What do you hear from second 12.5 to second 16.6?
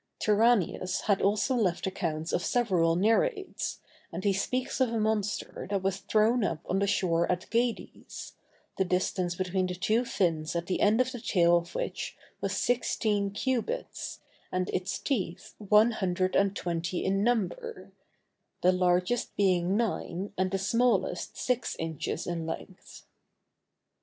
sixteen cubits, and its teeth one hundred and